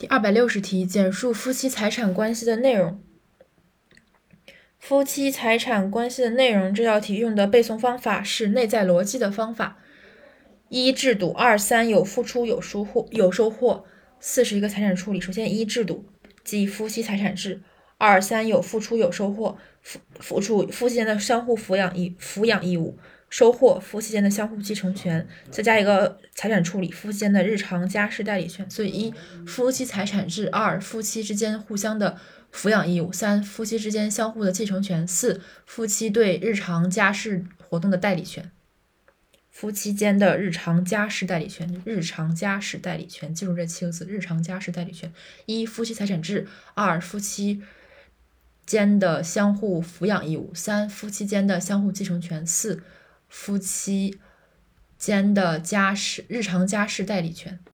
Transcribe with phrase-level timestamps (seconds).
[0.00, 3.02] 第二百六十题，简述夫妻财产关系的内容。
[4.78, 9.76] 夫妻财产关系的内容这道题用的背诵方法是内在逻辑的方法。
[10.70, 13.84] 一制度，二三有付出有收获有收获，
[14.18, 15.20] 四是一个财产处理。
[15.20, 16.06] 首先一制度，
[16.42, 17.60] 即夫妻财产制。
[18.00, 22.98] 二三有付出有收获，付付出夫妻间的相互抚养义抚养义务。
[23.28, 28.68] 收获夫妻间的相互继承权，再加一个财产处理夫妻间的日常家事代理权。
[28.68, 29.14] 所以一
[29.46, 32.18] 夫妻财产制，二夫妻之间互相的
[32.52, 38.50] 抚养义务，三夫妻之间相互的继承权，四夫妻对日常家事活动的代理权。
[39.48, 45.12] 夫妻间的日常家事代理权，日常家事代理权，记住这七个字：日常家事代理权。
[45.46, 47.62] 一夫妻财产制，二夫妻。
[48.70, 52.80] 间的相互抚养义务，三夫妻间的相互继承权，四
[53.28, 54.20] 夫妻
[54.96, 57.58] 间的家事日常家事代理权。